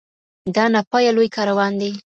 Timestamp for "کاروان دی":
1.35-1.91